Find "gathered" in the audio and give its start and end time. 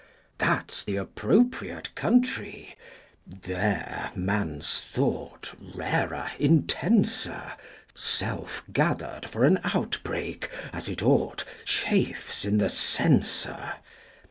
8.73-9.27